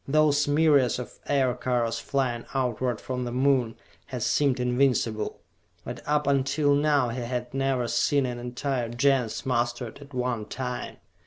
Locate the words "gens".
8.89-9.45